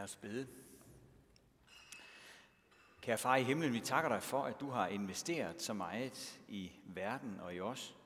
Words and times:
Lad 0.00 0.04
os 0.04 0.16
bede. 0.16 0.46
Kære 3.00 3.18
far 3.18 3.36
i 3.36 3.42
himlen, 3.42 3.72
vi 3.72 3.80
takker 3.80 4.08
dig 4.08 4.22
for, 4.22 4.42
at 4.42 4.60
du 4.60 4.70
har 4.70 4.88
investeret 4.88 5.62
så 5.62 5.72
meget 5.72 6.40
i 6.48 6.72
verden 6.84 7.40
og 7.40 7.54
i 7.54 7.60
os. 7.60 7.96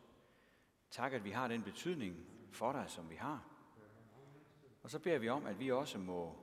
Tak, 0.90 1.12
at 1.12 1.24
vi 1.24 1.30
har 1.30 1.48
den 1.48 1.62
betydning 1.62 2.16
for 2.52 2.72
dig, 2.72 2.84
som 2.88 3.10
vi 3.10 3.14
har. 3.14 3.44
Og 4.82 4.90
så 4.90 4.98
beder 4.98 5.18
vi 5.18 5.28
om, 5.28 5.46
at 5.46 5.60
vi 5.60 5.70
også 5.70 5.98
må 5.98 6.36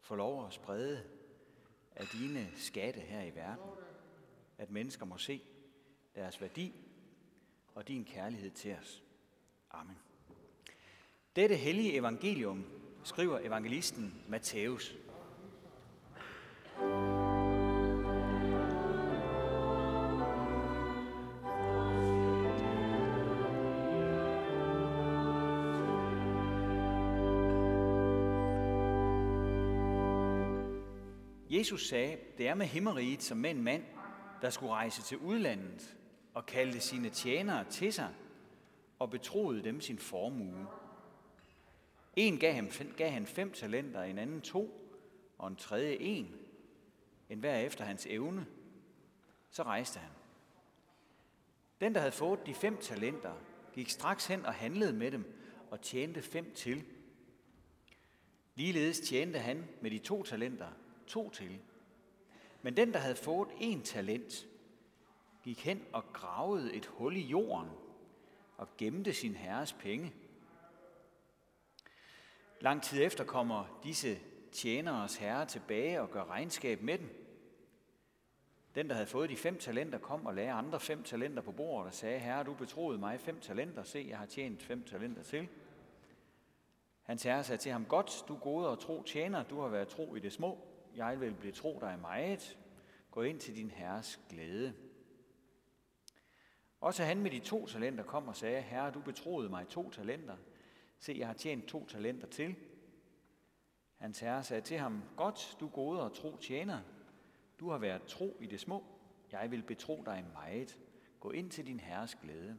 få 0.00 0.14
lov 0.14 0.46
at 0.46 0.52
sprede 0.52 1.04
af 1.96 2.06
dine 2.06 2.50
skatte 2.56 3.00
her 3.00 3.22
i 3.22 3.34
verden. 3.34 3.70
At 4.58 4.70
mennesker 4.70 5.04
må 5.06 5.18
se 5.18 5.42
deres 6.14 6.40
værdi 6.40 6.74
og 7.74 7.88
din 7.88 8.04
kærlighed 8.04 8.50
til 8.50 8.76
os. 8.80 9.02
Amen. 9.70 9.98
Dette 11.36 11.56
hellige 11.56 11.94
evangelium 11.94 12.81
skriver 13.04 13.38
evangelisten 13.38 14.14
Matthæus. 14.28 14.96
Jesus 31.50 31.88
sagde, 31.88 32.16
det 32.38 32.48
er 32.48 32.54
med 32.54 32.66
himmeriget 32.66 33.22
som 33.22 33.38
med 33.38 33.50
en 33.50 33.62
mand, 33.62 33.82
der 34.42 34.50
skulle 34.50 34.72
rejse 34.72 35.02
til 35.02 35.18
udlandet 35.18 35.96
og 36.34 36.46
kaldte 36.46 36.80
sine 36.80 37.10
tjenere 37.10 37.64
til 37.70 37.92
sig 37.92 38.08
og 38.98 39.10
betroede 39.10 39.62
dem 39.64 39.80
sin 39.80 39.98
formue. 39.98 40.66
En 42.16 42.38
gav, 42.38 42.54
ham, 42.54 42.68
gav 42.96 43.10
han 43.10 43.26
fem 43.26 43.52
talenter, 43.52 44.02
en 44.02 44.18
anden 44.18 44.40
to, 44.40 44.78
og 45.38 45.48
en 45.48 45.56
tredje 45.56 45.96
en, 46.00 46.36
en 47.30 47.38
hver 47.38 47.58
efter 47.58 47.84
hans 47.84 48.06
evne. 48.06 48.46
Så 49.50 49.62
rejste 49.62 49.98
han. 49.98 50.10
Den, 51.80 51.94
der 51.94 52.00
havde 52.00 52.12
fået 52.12 52.46
de 52.46 52.54
fem 52.54 52.76
talenter, 52.76 53.34
gik 53.72 53.88
straks 53.88 54.26
hen 54.26 54.46
og 54.46 54.54
handlede 54.54 54.92
med 54.92 55.10
dem 55.10 55.38
og 55.70 55.80
tjente 55.80 56.22
fem 56.22 56.54
til. 56.54 56.84
Ligeledes 58.54 59.00
tjente 59.00 59.38
han 59.38 59.68
med 59.80 59.90
de 59.90 59.98
to 59.98 60.22
talenter 60.22 60.68
to 61.06 61.30
til. 61.30 61.58
Men 62.62 62.76
den, 62.76 62.92
der 62.92 62.98
havde 62.98 63.16
fået 63.16 63.48
en 63.60 63.82
talent, 63.82 64.46
gik 65.42 65.64
hen 65.64 65.84
og 65.92 66.04
gravede 66.12 66.74
et 66.74 66.86
hul 66.86 67.16
i 67.16 67.20
jorden 67.20 67.70
og 68.56 68.68
gemte 68.78 69.12
sin 69.12 69.34
herres 69.34 69.72
penge. 69.72 70.12
Lang 72.62 72.82
tid 72.82 73.02
efter 73.02 73.24
kommer 73.24 73.80
disse 73.82 74.18
tjeneres 74.52 75.16
herre 75.16 75.46
tilbage 75.46 76.00
og 76.00 76.10
gør 76.10 76.24
regnskab 76.24 76.82
med 76.82 76.98
dem. 76.98 77.08
Den, 78.74 78.88
der 78.88 78.94
havde 78.94 79.06
fået 79.06 79.30
de 79.30 79.36
fem 79.36 79.58
talenter, 79.58 79.98
kom 79.98 80.26
og 80.26 80.34
lagde 80.34 80.52
andre 80.52 80.80
fem 80.80 81.02
talenter 81.02 81.42
på 81.42 81.52
bordet 81.52 81.86
og 81.86 81.94
sagde, 81.94 82.18
Herre, 82.18 82.44
du 82.44 82.54
betroede 82.54 82.98
mig 82.98 83.20
fem 83.20 83.40
talenter, 83.40 83.82
se, 83.82 84.06
jeg 84.08 84.18
har 84.18 84.26
tjent 84.26 84.62
fem 84.62 84.84
talenter 84.84 85.22
til. 85.22 85.48
Hans 87.02 87.22
herre 87.22 87.44
sagde 87.44 87.62
til 87.62 87.72
ham, 87.72 87.84
godt, 87.84 88.24
du 88.28 88.36
gode 88.36 88.68
og 88.68 88.78
tro 88.78 89.02
tjener, 89.02 89.42
du 89.42 89.60
har 89.60 89.68
været 89.68 89.88
tro 89.88 90.14
i 90.14 90.20
det 90.20 90.32
små, 90.32 90.58
jeg 90.96 91.20
vil 91.20 91.34
blive 91.34 91.52
tro 91.52 91.78
dig 91.80 91.98
meget, 92.00 92.58
gå 93.10 93.22
ind 93.22 93.40
til 93.40 93.56
din 93.56 93.70
herres 93.70 94.20
glæde. 94.28 94.74
Også 96.80 97.04
han 97.04 97.20
med 97.20 97.30
de 97.30 97.38
to 97.38 97.66
talenter 97.66 98.04
kom 98.04 98.28
og 98.28 98.36
sagde, 98.36 98.62
Herre, 98.62 98.90
du 98.90 99.00
betroede 99.00 99.48
mig 99.48 99.68
to 99.68 99.90
talenter. 99.90 100.36
Se, 101.02 101.16
jeg 101.18 101.26
har 101.26 101.34
tjent 101.34 101.66
to 101.66 101.86
talenter 101.86 102.26
til. 102.26 102.56
Hans 103.96 104.20
herre 104.20 104.44
sagde 104.44 104.62
til 104.62 104.78
ham, 104.78 105.02
Godt, 105.16 105.56
du 105.60 105.68
gode 105.68 106.02
og 106.02 106.14
tro 106.14 106.36
tjener. 106.36 106.80
Du 107.60 107.70
har 107.70 107.78
været 107.78 108.02
tro 108.02 108.36
i 108.40 108.46
det 108.46 108.60
små. 108.60 108.84
Jeg 109.32 109.50
vil 109.50 109.62
betro 109.62 110.02
dig 110.06 110.24
meget. 110.32 110.78
Gå 111.20 111.30
ind 111.30 111.50
til 111.50 111.66
din 111.66 111.80
herres 111.80 112.14
glæde. 112.14 112.58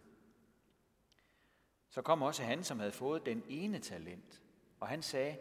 Så 1.89 2.01
kom 2.01 2.21
også 2.21 2.43
han, 2.43 2.63
som 2.63 2.79
havde 2.79 2.91
fået 2.91 3.25
den 3.25 3.43
ene 3.47 3.79
talent. 3.79 4.41
Og 4.79 4.87
han 4.87 5.01
sagde, 5.01 5.37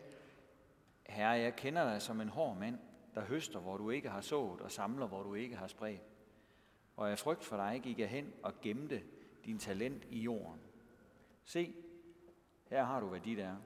Herre, 1.07 1.31
jeg 1.31 1.57
kender 1.57 1.85
dig 1.85 2.03
som 2.03 2.21
en 2.21 2.29
hård 2.29 2.57
mand, 2.57 2.79
der 3.15 3.25
høster, 3.25 3.61
hvor 3.61 3.77
du 3.77 3.91
ikke 3.91 4.11
har 4.11 4.21
sået, 4.21 4.61
og 4.61 4.71
samler, 4.71 5.07
hvor 5.07 5.23
du 5.23 5.35
ikke 5.35 5.57
har 5.57 5.67
spredt. 5.67 6.03
Og 6.97 7.09
jeg 7.09 7.19
frygt 7.19 7.45
for 7.45 7.57
dig 7.57 7.81
gik 7.83 7.99
jeg 7.99 8.09
hen 8.09 8.33
og 8.43 8.61
gemte 8.61 9.03
din 9.45 9.59
talent 9.59 10.05
i 10.11 10.19
jorden. 10.19 10.61
Se, 11.45 11.75
her 12.72 12.84
har 12.84 13.00
du, 13.00 13.09
hvad 13.09 13.21
dit 13.21 13.38
er. 13.38 13.56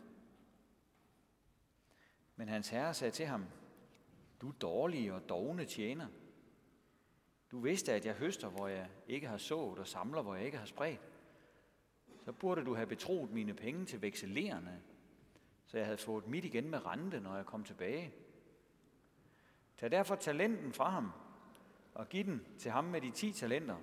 Men 2.37 2.49
hans 2.49 2.69
herre 2.69 2.95
sagde 2.95 3.11
til 3.11 3.27
ham, 3.27 3.45
du 4.41 4.53
dårlige 4.61 5.15
og 5.15 5.29
dogne 5.29 5.65
tjener. 5.65 6.07
Du 7.51 7.61
vidste, 7.61 7.93
at 7.93 8.07
jeg 8.07 8.15
høster, 8.15 8.49
hvor 8.49 8.69
jeg 8.69 8.89
ikke 9.09 9.27
har 9.27 9.37
sået, 9.37 9.79
og 9.79 9.87
samler, 9.87 10.23
hvor 10.23 10.35
jeg 10.35 10.45
ikke 10.45 10.59
har 10.59 10.67
spredt. 10.67 11.01
Så 12.25 12.33
burde 12.33 12.65
du 12.65 12.75
have 12.75 12.87
betroet 12.87 13.31
mine 13.31 13.55
penge 13.55 13.87
til 13.87 14.03
vekselerende, 14.03 14.81
så 15.67 15.79
jeg 15.79 15.87
havde 15.87 15.99
fået 15.99 16.27
mit 16.27 16.45
igen 16.45 16.71
med 16.71 16.87
rente, 16.87 17.21
når 17.21 17.37
jeg 17.37 17.47
kom 17.47 17.65
tilbage. 17.65 18.15
Tag 19.77 19.91
derfor 19.91 20.15
talenten 20.15 20.73
fra 20.73 20.91
ham, 20.91 21.13
og 21.95 22.09
giv 22.09 22.25
den 22.25 22.47
til 22.59 22.71
ham 22.71 22.85
med 22.85 23.01
de 23.01 23.11
ti 23.11 23.33
talenter. 23.33 23.77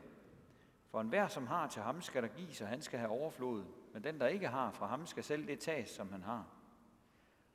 For 0.88 1.01
enhver, 1.01 1.28
som 1.28 1.47
har 1.47 1.67
til 1.67 1.81
ham, 1.81 2.01
skal 2.01 2.23
der 2.23 2.29
gives, 2.29 2.62
og 2.62 2.67
han 2.67 2.81
skal 2.81 3.00
have 3.00 3.12
overflod. 3.12 3.63
Men 3.94 4.04
den, 4.04 4.20
der 4.20 4.28
ikke 4.28 4.48
har, 4.48 4.72
fra 4.72 4.88
ham 4.88 5.06
skal 5.06 5.24
selv 5.24 5.48
det 5.48 5.59
tages, 5.59 5.90
som 5.90 6.12
han 6.12 6.24
har. 6.24 6.48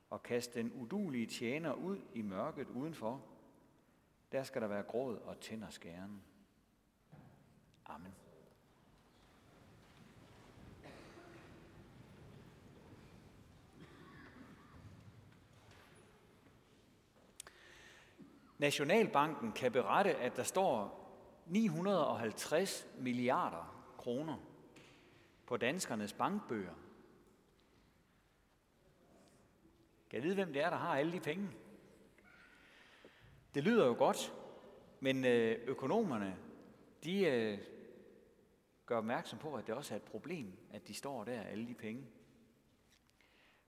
Og 0.09 0.23
kast 0.23 0.53
den 0.53 0.71
udulige 0.71 1.25
tjener 1.25 1.73
ud 1.73 1.99
i 2.13 2.21
mørket 2.21 2.67
udenfor. 2.67 3.25
Der 4.31 4.43
skal 4.43 4.61
der 4.61 4.67
være 4.67 4.83
gråd 4.83 5.17
og 5.17 5.39
tænder 5.39 5.69
skæren. 5.69 6.21
Amen. 7.85 8.13
Nationalbanken 18.57 19.51
kan 19.51 19.71
berette, 19.71 20.15
at 20.15 20.35
der 20.35 20.43
står 20.43 20.95
950 21.47 22.87
milliarder 22.97 23.93
kroner 23.97 24.48
på 25.49 25.57
danskernes 25.57 26.13
bankbøger. 26.13 26.73
Kan 30.09 30.17
jeg 30.17 30.23
vide, 30.23 30.35
hvem 30.35 30.53
det 30.53 30.63
er, 30.63 30.69
der 30.69 30.77
har 30.77 30.97
alle 30.97 31.11
de 31.11 31.19
penge? 31.19 31.49
Det 33.53 33.63
lyder 33.63 33.85
jo 33.85 33.93
godt, 33.93 34.33
men 34.99 35.25
øh, 35.25 35.67
økonomerne, 35.67 36.37
de 37.03 37.25
øh, 37.25 37.59
gør 38.85 38.97
opmærksom 38.97 39.39
på, 39.39 39.55
at 39.55 39.67
det 39.67 39.75
også 39.75 39.93
er 39.93 39.95
et 39.95 40.03
problem, 40.03 40.53
at 40.71 40.87
de 40.87 40.93
står 40.93 41.23
der, 41.23 41.41
alle 41.41 41.67
de 41.67 41.73
penge. 41.73 42.05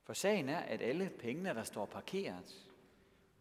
For 0.03 0.13
sagen 0.13 0.49
er, 0.49 0.59
at 0.59 0.81
alle 0.81 1.11
pengene, 1.19 1.49
der 1.49 1.63
står 1.63 1.85
parkeret, 1.85 2.67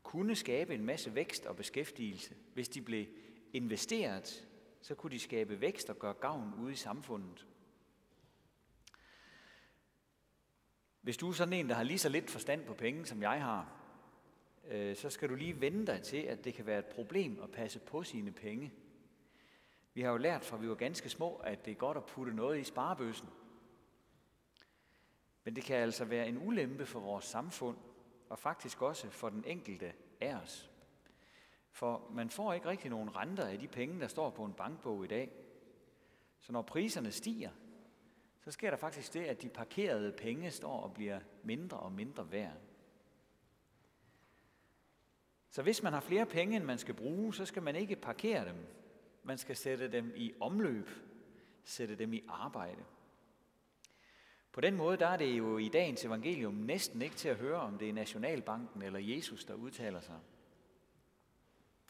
kunne 0.03 0.37
skabe 0.37 0.75
en 0.75 0.85
masse 0.85 1.15
vækst 1.15 1.47
og 1.47 1.57
beskæftigelse. 1.57 2.35
Hvis 2.55 2.69
de 2.69 2.83
blev 2.83 3.07
investeret, 3.53 4.49
så 4.83 4.95
kunne 4.95 5.11
de 5.11 5.19
skabe 5.19 5.61
vækst 5.61 5.91
og 5.91 5.99
gøre 5.99 6.15
gavn 6.15 6.55
ude 6.55 6.73
i 6.73 6.77
samfundet. 6.77 7.47
Hvis 11.01 11.17
du 11.17 11.29
er 11.29 11.33
sådan 11.33 11.53
en, 11.53 11.69
der 11.69 11.75
har 11.75 11.83
lige 11.83 11.99
så 11.99 12.09
lidt 12.09 12.31
forstand 12.31 12.65
på 12.65 12.75
penge, 12.75 13.07
som 13.07 13.23
jeg 13.23 13.43
har, 13.43 13.81
øh, 14.69 14.97
så 14.97 15.11
skal 15.11 15.29
du 15.29 15.35
lige 15.35 15.61
vende 15.61 15.87
dig 15.87 16.03
til, 16.03 16.17
at 16.17 16.45
det 16.45 16.55
kan 16.55 16.67
være 16.67 16.79
et 16.79 16.87
problem 16.87 17.41
at 17.43 17.51
passe 17.51 17.79
på 17.79 18.03
sine 18.03 18.33
penge. 18.33 18.73
Vi 19.95 20.03
har 20.03 20.11
jo 20.11 20.17
lært 20.17 20.45
fra 20.45 20.57
vi 20.57 20.69
var 20.69 20.75
ganske 20.75 21.09
små, 21.09 21.37
at 21.37 21.65
det 21.65 21.71
er 21.71 21.77
godt 21.77 21.97
at 21.97 22.07
putte 22.07 22.35
noget 22.35 22.59
i 22.59 22.65
sparebøssen. 22.65 23.29
Men 25.45 25.57
det 25.57 25.65
kan 25.65 25.77
altså 25.77 26.05
være 26.05 26.29
en 26.29 26.39
ulempe 26.47 26.87
for 26.87 27.01
vores 27.01 27.25
samfund, 27.25 27.77
og 28.29 28.39
faktisk 28.39 28.83
også 28.83 29.11
for 29.11 29.29
den 29.29 29.45
enkelte 29.45 29.93
af 30.21 30.35
os. 30.35 30.71
For 31.71 32.11
man 32.11 32.31
får 32.31 32.53
ikke 32.53 32.69
rigtig 32.69 32.91
nogen 32.91 33.17
renter 33.17 33.47
af 33.47 33.59
de 33.59 33.69
penge, 33.69 34.01
der 34.01 34.09
står 34.09 34.31
på 34.31 34.45
en 34.45 34.53
bankbog 34.53 35.05
i 35.05 35.09
dag. 35.09 35.31
Så 36.41 36.53
når 36.53 36.63
priserne 36.63 37.13
stiger, 37.13 37.51
så 38.41 38.51
sker 38.51 38.71
der 38.71 38.77
faktisk 38.77 39.15
det, 39.15 39.25
at 39.25 39.43
de 39.43 39.49
parkerede 39.49 40.13
penge 40.13 40.51
står 40.51 40.81
og 40.81 40.95
bliver 40.95 41.21
mindre 41.43 41.77
og 41.77 41.93
mindre 41.93 42.33
værd. 42.33 42.57
Så 45.51 45.63
hvis 45.63 45.83
man 45.83 45.93
har 45.93 46.01
flere 46.01 46.27
penge, 46.27 46.57
end 46.57 46.65
man 46.65 46.79
skal 46.79 46.95
bruge, 46.95 47.35
så 47.35 47.45
skal 47.45 47.63
man 47.63 47.77
ikke 47.77 47.97
parkere 47.97 48.45
dem. 48.49 48.67
Man 49.23 49.39
skal 49.39 49.57
sætte 49.57 49.93
dem 49.93 50.13
i 50.17 50.33
omløb, 50.41 50.89
sætte 51.65 51.95
dem 51.95 52.13
i 52.13 52.25
arbejde. 52.29 52.85
På 54.53 54.61
den 54.61 54.77
måde 54.77 54.97
der 54.97 55.07
er 55.07 55.17
det 55.17 55.39
jo 55.39 55.59
i 55.59 55.69
dagens 55.69 56.05
evangelium 56.05 56.55
næsten 56.55 57.03
ikke 57.03 57.17
til 57.17 57.29
at 57.29 57.37
høre, 57.37 57.61
om 57.61 57.79
det 57.79 57.89
er 57.89 57.93
Nationalbanken 57.93 58.83
eller 58.83 58.99
Jesus, 58.99 59.45
der 59.45 59.55
udtaler 59.55 60.01
sig. 60.01 60.19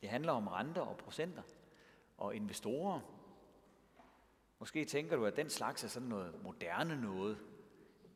Det 0.00 0.08
handler 0.08 0.32
om 0.32 0.48
renter 0.48 0.82
og 0.82 0.96
procenter 0.96 1.42
og 2.18 2.36
investorer. 2.36 3.19
Måske 4.60 4.84
tænker 4.84 5.16
du, 5.16 5.24
at 5.24 5.36
den 5.36 5.50
slags 5.50 5.84
er 5.84 5.88
sådan 5.88 6.08
noget 6.08 6.42
moderne 6.42 7.00
noget. 7.00 7.38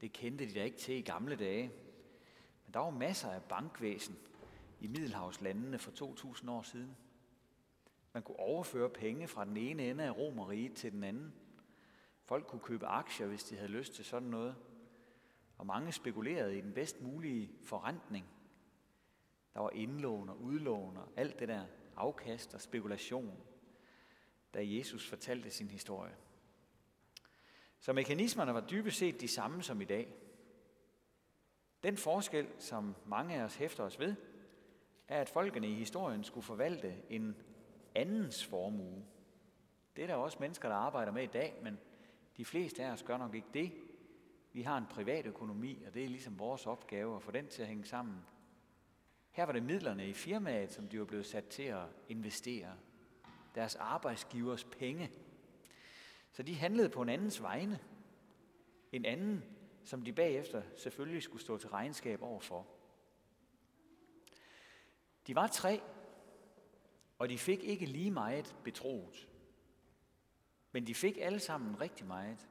Det 0.01 0.13
kendte 0.13 0.49
de 0.49 0.55
da 0.55 0.65
ikke 0.65 0.77
til 0.77 0.95
i 0.95 1.01
gamle 1.01 1.37
dage. 1.37 1.73
Men 2.65 2.75
der 2.75 2.81
var 2.81 2.91
masser 2.91 3.31
af 3.31 3.43
bankvæsen 3.43 4.17
i 4.81 4.87
Middelhavslandene 4.87 5.79
for 5.79 5.91
2000 5.91 6.51
år 6.51 6.63
siden. 6.63 6.97
Man 8.13 8.23
kunne 8.23 8.39
overføre 8.39 8.91
penge 8.91 9.29
fra 9.29 9.45
den 9.45 9.57
ene 9.57 9.91
ende 9.91 10.05
af 10.05 10.17
Romeriet 10.17 10.75
til 10.75 10.93
den 10.93 11.05
anden. 11.05 11.35
Folk 12.25 12.47
kunne 12.47 12.61
købe 12.61 12.87
aktier, 12.87 13.27
hvis 13.27 13.45
de 13.45 13.57
havde 13.57 13.71
lyst 13.71 13.95
til 13.95 14.05
sådan 14.05 14.29
noget. 14.29 14.57
Og 15.59 15.67
mange 15.67 15.93
spekulerede 15.93 16.59
i 16.59 16.61
den 16.61 16.73
bedst 16.73 17.01
mulige 17.01 17.51
forrentning. 17.65 18.27
Der 19.55 19.61
var 19.61 19.71
indlån 19.71 20.29
og 20.29 20.41
udlån 20.41 20.97
og 20.97 21.09
alt 21.17 21.39
det 21.39 21.49
der 21.49 21.67
afkast 21.97 22.55
og 22.55 22.61
spekulation, 22.61 23.39
da 24.55 24.59
Jesus 24.63 25.09
fortalte 25.09 25.51
sin 25.51 25.69
historie. 25.69 26.15
Så 27.85 27.93
mekanismerne 27.93 28.55
var 28.55 28.61
dybest 28.61 28.99
set 28.99 29.21
de 29.21 29.29
samme 29.29 29.63
som 29.63 29.81
i 29.81 29.85
dag. 29.85 30.15
Den 31.83 31.97
forskel, 31.97 32.47
som 32.59 32.95
mange 33.07 33.35
af 33.35 33.45
os 33.45 33.57
hæfter 33.57 33.85
os 33.85 33.99
ved, 33.99 34.15
er, 35.09 35.21
at 35.21 35.29
folkene 35.29 35.69
i 35.69 35.75
historien 35.75 36.25
skulle 36.25 36.45
forvalte 36.45 36.95
en 37.11 37.37
andens 37.95 38.45
formue. 38.45 39.05
Det 39.97 40.03
er 40.03 40.07
der 40.07 40.15
også 40.15 40.37
mennesker, 40.41 40.69
der 40.69 40.77
arbejder 40.77 41.13
med 41.13 41.23
i 41.23 41.27
dag, 41.27 41.59
men 41.63 41.79
de 42.37 42.45
fleste 42.45 42.85
af 42.85 42.91
os 42.91 43.03
gør 43.03 43.17
nok 43.17 43.35
ikke 43.35 43.49
det. 43.55 43.73
Vi 44.53 44.63
har 44.63 44.79
en 44.79 44.87
privat 44.91 45.27
økonomi, 45.27 45.83
og 45.87 45.95
det 45.95 46.05
er 46.05 46.09
ligesom 46.09 46.39
vores 46.39 46.67
opgave 46.67 47.17
at 47.17 47.23
få 47.23 47.31
den 47.31 47.49
til 47.49 47.63
at 47.63 47.69
hænge 47.69 47.85
sammen. 47.85 48.17
Her 49.31 49.45
var 49.45 49.53
det 49.53 49.63
midlerne 49.63 50.09
i 50.09 50.13
firmaet, 50.13 50.73
som 50.73 50.89
de 50.89 50.99
var 50.99 51.05
blevet 51.05 51.27
sat 51.27 51.49
til 51.49 51.63
at 51.63 51.85
investere. 52.09 52.73
Deres 53.55 53.75
arbejdsgivers 53.75 54.65
penge. 54.65 55.11
Så 56.35 56.43
de 56.43 56.55
handlede 56.55 56.89
på 56.89 57.03
en 57.03 57.09
andens 57.09 57.43
vegne. 57.43 57.81
En 58.93 59.05
anden, 59.05 59.45
som 59.85 60.03
de 60.03 60.13
bagefter 60.13 60.63
selvfølgelig 60.77 61.23
skulle 61.23 61.43
stå 61.43 61.59
til 61.59 61.69
regnskab 61.69 62.23
overfor. 62.23 62.67
De 65.27 65.35
var 65.35 65.47
tre, 65.47 65.81
og 67.19 67.29
de 67.29 67.39
fik 67.39 67.65
ikke 67.65 67.87
lige 67.87 68.11
meget 68.11 68.57
betroet. 68.65 69.29
Men 70.73 70.87
de 70.87 70.95
fik 70.95 71.19
alle 71.21 71.41
sammen 71.41 71.81
rigtig 71.81 72.07
meget. 72.07 72.49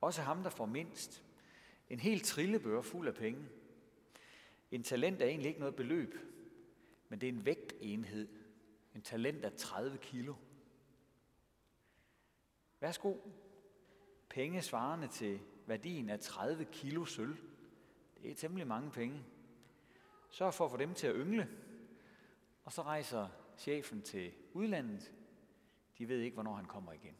Også 0.00 0.22
ham, 0.22 0.42
der 0.42 0.50
får 0.50 0.66
mindst. 0.66 1.24
En 1.90 2.00
helt 2.00 2.24
trillebør 2.24 2.82
fuld 2.82 3.08
af 3.08 3.14
penge. 3.14 3.48
En 4.70 4.82
talent 4.82 5.22
er 5.22 5.26
egentlig 5.26 5.48
ikke 5.48 5.60
noget 5.60 5.76
beløb, 5.76 6.14
men 7.08 7.20
det 7.20 7.28
er 7.28 7.32
en 7.32 7.46
vægtenhed. 7.46 8.28
En 8.94 9.02
talent 9.02 9.44
er 9.44 9.50
30 9.50 9.98
kilo. 9.98 10.34
Værsgo. 12.82 13.14
Penge 14.28 14.62
svarende 14.62 15.08
til 15.08 15.40
værdien 15.66 16.10
af 16.10 16.20
30 16.20 16.64
kilo 16.64 17.04
sølv. 17.04 17.36
Det 18.22 18.30
er 18.30 18.34
temmelig 18.34 18.66
mange 18.66 18.90
penge. 18.90 19.24
Sørg 20.30 20.54
for 20.54 20.64
at 20.64 20.70
få 20.70 20.76
dem 20.76 20.94
til 20.94 21.06
at 21.06 21.14
yngle. 21.16 21.48
Og 22.64 22.72
så 22.72 22.82
rejser 22.82 23.28
chefen 23.58 24.02
til 24.02 24.32
udlandet. 24.52 25.12
De 25.98 26.08
ved 26.08 26.20
ikke, 26.20 26.34
hvornår 26.34 26.54
han 26.54 26.64
kommer 26.64 26.92
igen. 26.92 27.16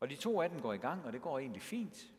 Og 0.00 0.10
de 0.10 0.16
to 0.16 0.40
af 0.40 0.50
dem 0.50 0.60
går 0.60 0.72
i 0.72 0.78
gang, 0.78 1.04
og 1.04 1.12
det 1.12 1.22
går 1.22 1.38
egentlig 1.38 1.62
fint. 1.62 2.12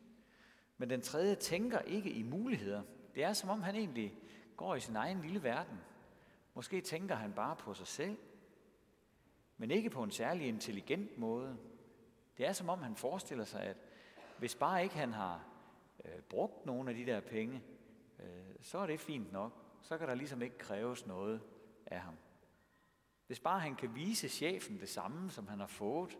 Men 0.76 0.90
den 0.90 1.02
tredje 1.02 1.34
tænker 1.34 1.78
ikke 1.78 2.10
i 2.10 2.22
muligheder. 2.22 2.82
Det 3.14 3.24
er 3.24 3.32
som 3.32 3.50
om 3.50 3.62
han 3.62 3.74
egentlig 3.74 4.18
går 4.56 4.74
i 4.74 4.80
sin 4.80 4.96
egen 4.96 5.20
lille 5.22 5.42
verden. 5.42 5.78
Måske 6.54 6.80
tænker 6.80 7.14
han 7.14 7.32
bare 7.32 7.56
på 7.56 7.74
sig 7.74 7.86
selv, 7.86 8.16
men 9.56 9.70
ikke 9.70 9.90
på 9.90 10.02
en 10.02 10.10
særlig 10.10 10.48
intelligent 10.48 11.18
måde. 11.18 11.58
Det 12.38 12.46
er 12.46 12.52
som 12.52 12.68
om 12.68 12.82
han 12.82 12.96
forestiller 12.96 13.44
sig, 13.44 13.62
at 13.62 13.76
hvis 14.38 14.54
bare 14.54 14.82
ikke 14.82 14.94
han 14.94 15.12
har 15.12 15.44
øh, 16.04 16.20
brugt 16.20 16.66
nogen 16.66 16.88
af 16.88 16.94
de 16.94 17.06
der 17.06 17.20
penge, 17.20 17.62
øh, 18.20 18.54
så 18.62 18.78
er 18.78 18.86
det 18.86 19.00
fint 19.00 19.32
nok. 19.32 19.52
Så 19.82 19.98
kan 19.98 20.08
der 20.08 20.14
ligesom 20.14 20.42
ikke 20.42 20.58
kræves 20.58 21.06
noget 21.06 21.40
af 21.86 22.00
ham. 22.00 22.14
Hvis 23.26 23.40
bare 23.40 23.60
han 23.60 23.76
kan 23.76 23.94
vise 23.94 24.28
chefen 24.28 24.80
det 24.80 24.88
samme, 24.88 25.30
som 25.30 25.48
han 25.48 25.60
har 25.60 25.66
fået, 25.66 26.18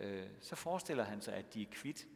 øh, 0.00 0.26
så 0.40 0.56
forestiller 0.56 1.04
han 1.04 1.20
sig, 1.20 1.34
at 1.34 1.54
de 1.54 1.62
er 1.62 1.70
kvitt. 1.70 2.06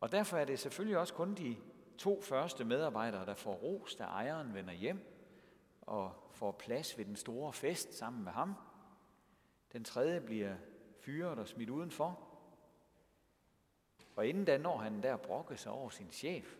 Og 0.00 0.12
derfor 0.12 0.36
er 0.36 0.44
det 0.44 0.58
selvfølgelig 0.58 0.98
også 0.98 1.14
kun 1.14 1.34
de 1.34 1.56
to 1.98 2.20
første 2.22 2.64
medarbejdere, 2.64 3.26
der 3.26 3.34
får 3.34 3.54
ros, 3.54 3.94
da 3.94 4.04
ejeren 4.04 4.54
vender 4.54 4.72
hjem 4.72 5.11
og 5.82 6.30
får 6.32 6.52
plads 6.52 6.98
ved 6.98 7.04
den 7.04 7.16
store 7.16 7.52
fest 7.52 7.94
sammen 7.94 8.24
med 8.24 8.32
ham. 8.32 8.54
Den 9.72 9.84
tredje 9.84 10.20
bliver 10.20 10.56
fyret 11.00 11.38
og 11.38 11.48
smidt 11.48 11.70
udenfor. 11.70 12.28
Og 14.16 14.26
inden 14.26 14.44
da 14.44 14.58
når 14.58 14.78
han 14.78 15.02
der 15.02 15.16
brokke 15.16 15.56
sig 15.56 15.72
over 15.72 15.90
sin 15.90 16.10
chef 16.12 16.56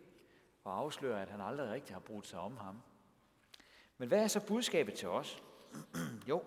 og 0.65 0.79
afslører, 0.79 1.23
at 1.23 1.31
han 1.31 1.41
aldrig 1.41 1.71
rigtig 1.71 1.95
har 1.95 2.01
brugt 2.01 2.27
sig 2.27 2.41
om 2.41 2.57
ham. 2.57 2.83
Men 3.99 4.09
hvad 4.09 4.23
er 4.23 4.29
så 4.29 4.47
budskabet 4.47 4.95
til 4.95 5.09
os? 5.09 5.43
jo, 6.29 6.45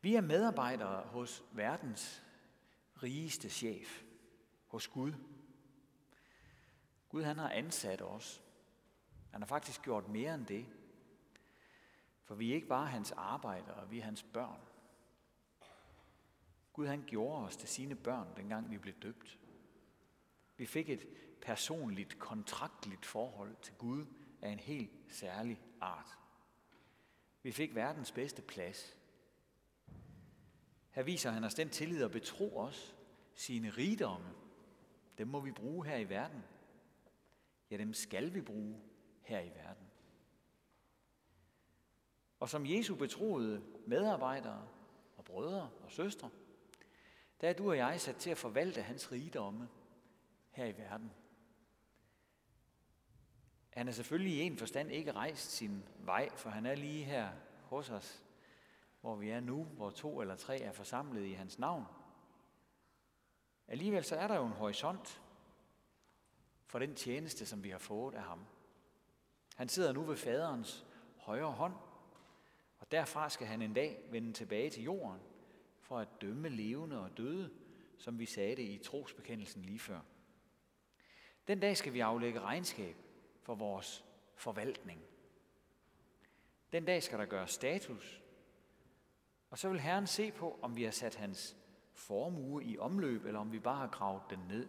vi 0.00 0.14
er 0.14 0.20
medarbejdere 0.20 1.02
hos 1.06 1.44
verdens 1.52 2.22
rigeste 3.02 3.50
chef, 3.50 4.02
hos 4.66 4.88
Gud. 4.88 5.12
Gud 7.08 7.22
han 7.22 7.38
har 7.38 7.50
ansat 7.50 8.02
os. 8.02 8.42
Han 9.30 9.42
har 9.42 9.46
faktisk 9.46 9.82
gjort 9.82 10.08
mere 10.08 10.34
end 10.34 10.46
det. 10.46 10.66
For 12.24 12.34
vi 12.34 12.50
er 12.50 12.54
ikke 12.54 12.66
bare 12.66 12.86
hans 12.86 13.12
arbejdere, 13.12 13.88
vi 13.88 13.98
er 13.98 14.04
hans 14.04 14.22
børn. 14.22 14.60
Gud 16.72 16.86
han 16.86 17.04
gjorde 17.06 17.46
os 17.46 17.56
til 17.56 17.68
sine 17.68 17.94
børn, 17.94 18.36
dengang 18.36 18.70
vi 18.70 18.78
blev 18.78 18.94
døbt. 18.94 19.38
Vi 20.56 20.66
fik 20.66 20.90
et 20.90 21.06
personligt, 21.42 22.18
kontraktligt 22.18 23.06
forhold 23.06 23.56
til 23.62 23.74
Gud 23.74 24.06
af 24.42 24.50
en 24.50 24.58
helt 24.58 24.90
særlig 25.08 25.62
art. 25.80 26.18
Vi 27.42 27.52
fik 27.52 27.74
verdens 27.74 28.12
bedste 28.12 28.42
plads. 28.42 28.96
Her 30.90 31.02
viser 31.02 31.30
han 31.30 31.44
os 31.44 31.54
den 31.54 31.70
tillid 31.70 32.04
og 32.04 32.10
betro 32.10 32.58
os 32.58 32.96
sine 33.34 33.70
rigdomme. 33.70 34.28
Dem 35.18 35.28
må 35.28 35.40
vi 35.40 35.52
bruge 35.52 35.86
her 35.86 35.96
i 35.96 36.08
verden. 36.08 36.44
Ja, 37.70 37.76
dem 37.76 37.94
skal 37.94 38.34
vi 38.34 38.40
bruge 38.40 38.80
her 39.20 39.40
i 39.40 39.48
verden. 39.48 39.86
Og 42.40 42.48
som 42.48 42.66
Jesu 42.66 42.94
betroede 42.94 43.62
medarbejdere 43.86 44.68
og 45.16 45.24
brødre 45.24 45.70
og 45.82 45.90
søstre, 45.90 46.30
der 47.40 47.48
er 47.48 47.52
du 47.52 47.70
og 47.70 47.76
jeg 47.76 48.00
sat 48.00 48.16
til 48.16 48.30
at 48.30 48.38
forvalte 48.38 48.82
hans 48.82 49.12
rigdomme 49.12 49.68
her 50.50 50.66
i 50.66 50.78
verden. 50.78 51.12
Han 53.70 53.88
er 53.88 53.92
selvfølgelig 53.92 54.32
i 54.32 54.40
en 54.40 54.56
forstand 54.56 54.90
ikke 54.90 55.12
rejst 55.12 55.50
sin 55.50 55.84
vej, 55.98 56.30
for 56.36 56.50
han 56.50 56.66
er 56.66 56.74
lige 56.74 57.04
her 57.04 57.32
hos 57.62 57.90
os, 57.90 58.24
hvor 59.00 59.16
vi 59.16 59.30
er 59.30 59.40
nu, 59.40 59.64
hvor 59.64 59.90
to 59.90 60.20
eller 60.20 60.36
tre 60.36 60.60
er 60.60 60.72
forsamlet 60.72 61.26
i 61.26 61.32
hans 61.32 61.58
navn. 61.58 61.84
Alligevel 63.68 64.04
så 64.04 64.16
er 64.16 64.28
der 64.28 64.36
jo 64.36 64.46
en 64.46 64.52
horisont 64.52 65.22
for 66.66 66.78
den 66.78 66.94
tjeneste, 66.94 67.46
som 67.46 67.64
vi 67.64 67.70
har 67.70 67.78
fået 67.78 68.14
af 68.14 68.22
ham. 68.22 68.46
Han 69.56 69.68
sidder 69.68 69.92
nu 69.92 70.02
ved 70.02 70.16
faderens 70.16 70.86
højre 71.16 71.52
hånd, 71.52 71.74
og 72.78 72.90
derfra 72.90 73.30
skal 73.30 73.46
han 73.46 73.62
en 73.62 73.74
dag 73.74 74.02
vende 74.10 74.32
tilbage 74.32 74.70
til 74.70 74.82
jorden 74.82 75.20
for 75.80 75.98
at 75.98 76.08
dømme 76.20 76.48
levende 76.48 77.00
og 77.00 77.16
døde, 77.16 77.50
som 77.98 78.18
vi 78.18 78.26
sagde 78.26 78.56
det 78.56 78.62
i 78.62 78.78
trosbekendelsen 78.78 79.62
lige 79.62 79.78
før. 79.78 80.00
Den 81.48 81.60
dag 81.60 81.76
skal 81.76 81.92
vi 81.92 82.00
aflægge 82.00 82.40
regnskab 82.40 82.96
for 83.42 83.54
vores 83.54 84.04
forvaltning. 84.34 85.00
Den 86.72 86.84
dag 86.84 87.02
skal 87.02 87.18
der 87.18 87.26
gøres 87.26 87.50
status, 87.50 88.22
og 89.50 89.58
så 89.58 89.68
vil 89.68 89.80
Herren 89.80 90.06
se 90.06 90.32
på, 90.32 90.58
om 90.62 90.76
vi 90.76 90.82
har 90.82 90.90
sat 90.90 91.14
hans 91.14 91.56
formue 91.92 92.64
i 92.64 92.78
omløb, 92.78 93.24
eller 93.24 93.40
om 93.40 93.52
vi 93.52 93.58
bare 93.58 93.76
har 93.76 93.88
gravet 93.88 94.22
den 94.30 94.38
ned. 94.38 94.68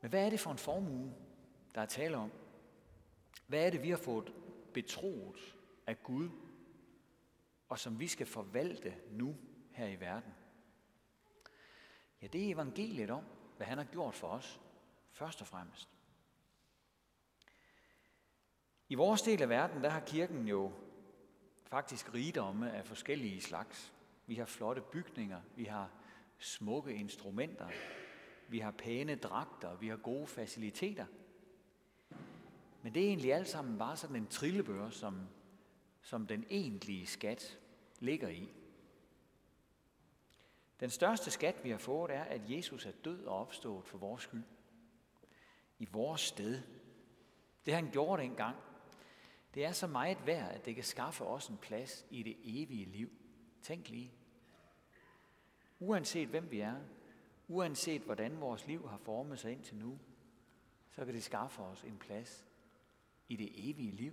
Men 0.00 0.10
hvad 0.10 0.26
er 0.26 0.30
det 0.30 0.40
for 0.40 0.50
en 0.50 0.58
formue, 0.58 1.14
der 1.74 1.80
er 1.80 1.86
tale 1.86 2.16
om? 2.16 2.30
Hvad 3.46 3.66
er 3.66 3.70
det, 3.70 3.82
vi 3.82 3.90
har 3.90 3.96
fået 3.96 4.34
betroet 4.74 5.56
af 5.86 6.02
Gud, 6.02 6.30
og 7.68 7.78
som 7.78 8.00
vi 8.00 8.08
skal 8.08 8.26
forvalte 8.26 8.94
nu 9.10 9.36
her 9.72 9.86
i 9.86 10.00
verden? 10.00 10.34
Ja, 12.22 12.26
det 12.26 12.46
er 12.46 12.54
evangeliet 12.54 13.10
om, 13.10 13.24
hvad 13.56 13.66
han 13.66 13.78
har 13.78 13.84
gjort 13.84 14.14
for 14.14 14.28
os, 14.28 14.60
først 15.12 15.40
og 15.40 15.46
fremmest. 15.46 15.88
I 18.88 18.94
vores 18.94 19.22
del 19.22 19.42
af 19.42 19.48
verden, 19.48 19.82
der 19.82 19.90
har 19.90 20.00
kirken 20.00 20.48
jo 20.48 20.72
faktisk 21.66 22.14
rigdomme 22.14 22.72
af 22.72 22.86
forskellige 22.86 23.40
slags. 23.40 23.94
Vi 24.26 24.34
har 24.34 24.44
flotte 24.44 24.82
bygninger, 24.92 25.40
vi 25.56 25.64
har 25.64 25.90
smukke 26.38 26.94
instrumenter, 26.94 27.68
vi 28.48 28.58
har 28.58 28.70
pæne 28.70 29.14
dragter, 29.14 29.76
vi 29.76 29.88
har 29.88 29.96
gode 29.96 30.26
faciliteter. 30.26 31.06
Men 32.82 32.94
det 32.94 33.02
er 33.02 33.08
egentlig 33.08 33.34
alt 33.34 33.48
sammen 33.48 33.78
bare 33.78 33.96
sådan 33.96 34.16
en 34.16 34.26
trillebør, 34.26 34.90
som, 34.90 35.28
som 36.02 36.26
den 36.26 36.44
egentlige 36.50 37.06
skat 37.06 37.58
ligger 37.98 38.28
i. 38.28 38.52
Den 40.80 40.90
største 40.90 41.30
skat, 41.30 41.64
vi 41.64 41.70
har 41.70 41.78
fået, 41.78 42.10
er, 42.10 42.24
at 42.24 42.50
Jesus 42.50 42.86
er 42.86 42.92
død 43.04 43.24
og 43.24 43.40
opstået 43.40 43.84
for 43.84 43.98
vores 43.98 44.22
skyld. 44.22 44.44
I 45.78 45.88
vores 45.92 46.20
sted. 46.20 46.62
Det 47.66 47.74
han 47.74 47.90
gjorde 47.90 48.22
dengang, 48.22 48.56
det 49.54 49.64
er 49.64 49.72
så 49.72 49.86
meget 49.86 50.26
værd, 50.26 50.54
at 50.54 50.64
det 50.64 50.74
kan 50.74 50.84
skaffe 50.84 51.24
os 51.24 51.48
en 51.48 51.56
plads 51.56 52.06
i 52.10 52.22
det 52.22 52.36
evige 52.42 52.84
liv. 52.84 53.10
Tænk 53.62 53.88
lige. 53.88 54.12
Uanset 55.78 56.28
hvem 56.28 56.50
vi 56.50 56.60
er, 56.60 56.76
uanset 57.48 58.02
hvordan 58.02 58.40
vores 58.40 58.66
liv 58.66 58.88
har 58.88 58.98
formet 58.98 59.38
sig 59.38 59.52
indtil 59.52 59.76
nu, 59.76 59.98
så 60.90 61.04
kan 61.04 61.14
det 61.14 61.22
skaffe 61.22 61.62
os 61.62 61.84
en 61.84 61.98
plads 61.98 62.49
i 63.30 63.36
det 63.36 63.70
evige 63.70 63.90
liv. 63.90 64.12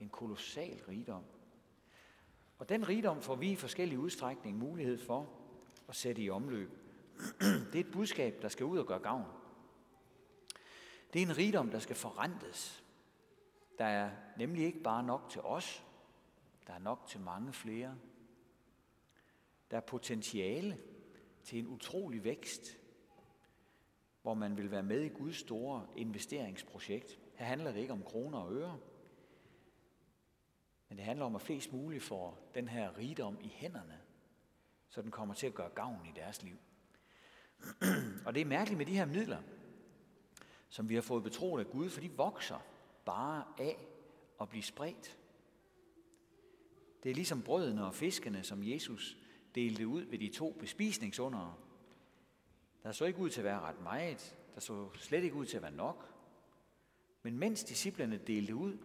En 0.00 0.08
kolossal 0.08 0.80
rigdom. 0.88 1.24
Og 2.58 2.68
den 2.68 2.88
rigdom 2.88 3.22
får 3.22 3.36
vi 3.36 3.50
i 3.50 3.56
forskellige 3.56 3.98
udstrækning 3.98 4.58
mulighed 4.58 4.98
for 4.98 5.30
at 5.88 5.96
sætte 5.96 6.22
i 6.22 6.30
omløb. 6.30 6.70
Det 7.72 7.74
er 7.74 7.80
et 7.84 7.92
budskab, 7.92 8.42
der 8.42 8.48
skal 8.48 8.66
ud 8.66 8.78
og 8.78 8.86
gøre 8.86 8.98
gavn. 8.98 9.24
Det 11.12 11.22
er 11.22 11.26
en 11.26 11.38
rigdom, 11.38 11.70
der 11.70 11.78
skal 11.78 11.96
forrentes. 11.96 12.84
Der 13.78 13.84
er 13.84 14.10
nemlig 14.36 14.64
ikke 14.64 14.80
bare 14.80 15.02
nok 15.02 15.28
til 15.30 15.40
os, 15.40 15.84
der 16.66 16.72
er 16.72 16.78
nok 16.78 17.06
til 17.06 17.20
mange 17.20 17.52
flere. 17.52 17.98
Der 19.70 19.76
er 19.76 19.80
potentiale 19.80 20.78
til 21.44 21.58
en 21.58 21.66
utrolig 21.66 22.24
vækst, 22.24 22.78
hvor 24.22 24.34
man 24.34 24.56
vil 24.56 24.70
være 24.70 24.82
med 24.82 25.02
i 25.02 25.08
Guds 25.08 25.36
store 25.36 25.86
investeringsprojekt. 25.96 27.18
Her 27.38 27.46
handler 27.46 27.72
det 27.72 27.80
ikke 27.80 27.92
om 27.92 28.02
kroner 28.02 28.38
og 28.38 28.54
øre, 28.54 28.78
men 30.88 30.98
det 30.98 31.04
handler 31.04 31.26
om, 31.26 31.34
at 31.34 31.42
flest 31.42 31.72
muligt 31.72 32.02
får 32.02 32.50
den 32.54 32.68
her 32.68 32.98
rigdom 32.98 33.38
i 33.40 33.48
hænderne, 33.48 34.00
så 34.88 35.02
den 35.02 35.10
kommer 35.10 35.34
til 35.34 35.46
at 35.46 35.54
gøre 35.54 35.68
gavn 35.74 36.06
i 36.06 36.12
deres 36.16 36.42
liv. 36.42 36.56
og 38.26 38.34
det 38.34 38.40
er 38.40 38.44
mærkeligt 38.44 38.78
med 38.78 38.86
de 38.86 38.96
her 38.96 39.04
midler, 39.04 39.42
som 40.68 40.88
vi 40.88 40.94
har 40.94 41.02
fået 41.02 41.22
betroet 41.22 41.64
af 41.64 41.70
Gud, 41.70 41.90
for 41.90 42.00
de 42.00 42.10
vokser 42.10 42.58
bare 43.04 43.44
af 43.58 43.76
at 44.40 44.48
blive 44.48 44.62
spredt. 44.62 45.18
Det 47.02 47.10
er 47.10 47.14
ligesom 47.14 47.42
brødene 47.42 47.86
og 47.86 47.94
fiskene, 47.94 48.42
som 48.42 48.62
Jesus 48.62 49.16
delte 49.54 49.86
ud 49.86 50.02
ved 50.02 50.18
de 50.18 50.28
to 50.28 50.56
bespisningsundere. 50.60 51.54
Der 52.82 52.92
så 52.92 53.04
ikke 53.04 53.18
ud 53.18 53.30
til 53.30 53.40
at 53.40 53.44
være 53.44 53.60
ret 53.60 53.80
meget. 53.80 54.36
Der 54.54 54.60
så 54.60 54.88
slet 54.94 55.24
ikke 55.24 55.36
ud 55.36 55.46
til 55.46 55.56
at 55.56 55.62
være 55.62 55.72
nok. 55.72 56.17
Men 57.22 57.38
mens 57.38 57.64
disciplerne 57.64 58.18
delte 58.18 58.54
ud, 58.54 58.78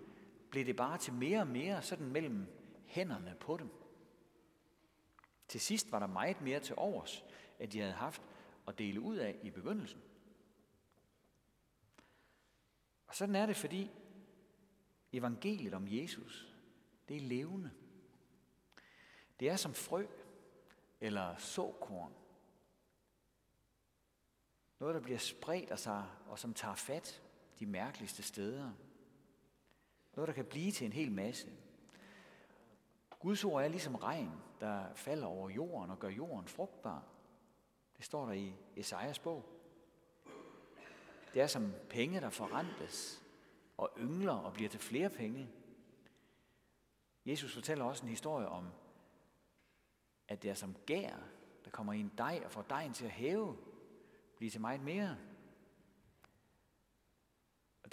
blev 0.50 0.66
det 0.66 0.76
bare 0.76 0.98
til 0.98 1.14
mere 1.14 1.40
og 1.40 1.48
mere 1.48 1.82
sådan 1.82 2.08
mellem 2.08 2.48
hænderne 2.86 3.36
på 3.40 3.58
dem. 3.58 3.70
Til 5.48 5.62
sidst 5.62 5.92
var 5.92 6.00
der 6.00 6.08
meget 6.08 6.42
mere 6.42 6.60
til 6.60 6.76
overs, 6.78 7.26
at 7.60 7.74
de 7.74 7.80
havde 7.80 7.94
haft 7.94 8.22
at 8.68 8.78
dele 8.78 9.02
ud 9.02 9.16
af 9.16 9.40
i 9.44 9.50
begyndelsen. 9.50 10.02
Og 13.08 13.16
sådan 13.16 13.36
er 13.36 13.46
det, 13.46 13.56
fordi 13.56 13.92
evangeliet 15.12 15.74
om 15.74 15.88
Jesus, 15.88 16.56
det 17.08 17.18
er 17.18 17.22
levende. 17.22 17.72
Det 19.40 19.50
er 19.50 19.56
som 19.56 19.74
frø 19.74 20.06
eller 21.02 21.36
såkorn. 21.38 22.14
Noget, 24.80 24.96
der 24.96 25.02
bliver 25.02 25.20
spredt 25.20 25.72
af 25.72 25.80
sig, 25.80 26.06
og 26.28 26.40
som 26.40 26.54
tager 26.54 26.76
fat 26.76 27.22
de 27.60 27.66
mærkeligste 27.66 28.24
steder. 28.24 28.72
Noget, 30.16 30.28
der 30.28 30.34
kan 30.34 30.46
blive 30.46 30.72
til 30.72 30.86
en 30.86 30.94
hel 30.94 31.12
masse. 31.12 31.48
Guds 33.20 33.44
ord 33.44 33.64
er 33.64 33.68
ligesom 33.68 33.96
regn, 33.96 34.32
der 34.60 34.94
falder 34.94 35.28
over 35.28 35.50
jorden 35.50 35.92
og 35.92 36.00
gør 36.00 36.10
jorden 36.10 36.48
frugtbar. 36.48 37.04
Det 37.98 38.06
står 38.06 38.26
der 38.26 38.34
i 38.34 38.56
Esajas 38.76 39.20
bog. 39.20 39.46
Det 41.34 41.42
er 41.42 41.48
som 41.48 41.74
penge, 41.90 42.22
der 42.22 42.30
forrentes 42.30 43.24
og 43.78 43.90
yngler 43.98 44.34
og 44.34 44.54
bliver 44.54 44.70
til 44.70 44.80
flere 44.80 45.10
penge. 45.10 45.50
Jesus 47.26 47.54
fortæller 47.54 47.86
også 47.86 48.04
en 48.04 48.10
historie 48.10 48.48
om, 48.48 48.68
at 50.28 50.44
det 50.44 50.50
er 50.50 50.56
som 50.56 50.76
gær, 50.86 51.16
der 51.66 51.72
kommer 51.72 51.94
i 51.94 52.00
en 52.00 52.12
dej 52.18 52.42
og 52.46 52.52
får 52.52 52.62
dejen 52.62 52.94
til 52.94 53.06
at 53.06 53.12
hæve, 53.12 53.58
blive 54.38 54.52
til 54.52 54.62
meget 54.62 54.82
mere. 54.82 55.18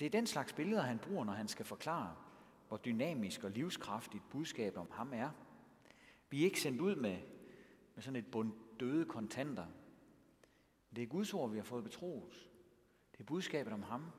Og 0.00 0.02
det 0.02 0.14
er 0.14 0.18
den 0.18 0.26
slags 0.26 0.52
billeder, 0.52 0.82
han 0.82 0.98
bruger, 0.98 1.24
når 1.24 1.32
han 1.32 1.48
skal 1.48 1.64
forklare, 1.64 2.16
hvor 2.68 2.76
dynamisk 2.76 3.44
og 3.44 3.50
livskraftigt 3.50 4.30
budskabet 4.30 4.78
om 4.78 4.88
ham 4.90 5.12
er. 5.14 5.30
Vi 6.30 6.40
er 6.40 6.44
ikke 6.44 6.60
sendt 6.60 6.80
ud 6.80 6.96
med, 6.96 7.18
med 7.94 8.02
sådan 8.02 8.16
et 8.16 8.30
bund 8.30 8.52
døde 8.80 9.04
kontanter. 9.04 9.66
Det 10.96 11.02
er 11.02 11.06
Guds 11.06 11.34
ord, 11.34 11.50
vi 11.50 11.56
har 11.56 11.64
fået 11.64 11.84
betroet. 11.84 12.48
Det 13.12 13.20
er 13.20 13.24
budskabet 13.24 13.72
om 13.72 13.82
ham. 13.82 14.10